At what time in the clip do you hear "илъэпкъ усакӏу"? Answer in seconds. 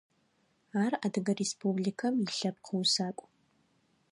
2.27-3.27